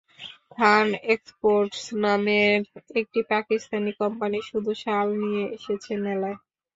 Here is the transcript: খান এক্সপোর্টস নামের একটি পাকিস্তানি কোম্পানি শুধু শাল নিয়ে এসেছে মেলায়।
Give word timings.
খান 0.53 0.87
এক্সপোর্টস 1.13 1.81
নামের 2.03 2.59
একটি 2.95 3.19
পাকিস্তানি 3.31 3.91
কোম্পানি 4.01 4.39
শুধু 4.49 4.71
শাল 4.83 5.07
নিয়ে 5.21 5.43
এসেছে 5.57 5.91
মেলায়। 6.03 6.37